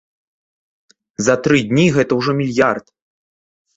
[1.27, 2.85] За тры дні гэта ўжо мільярд!